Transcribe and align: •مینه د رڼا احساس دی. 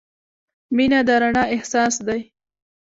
•مینه 0.75 0.99
د 1.07 1.09
رڼا 1.21 1.43
احساس 1.55 1.93
دی. 2.07 2.21